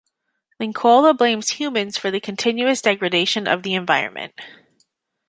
Linkola 0.59 1.15
blames 1.15 1.47
humans 1.49 1.95
for 1.95 2.09
the 2.09 2.19
continuous 2.19 2.81
degradation 2.81 3.47
of 3.47 3.61
the 3.61 3.75
environment. 3.75 4.33